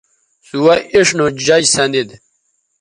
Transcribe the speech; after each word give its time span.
سوہ 0.47 0.75
اِڇھ 0.93 1.13
نو 1.17 1.25
جج 1.45 1.63
سندید 1.75 2.09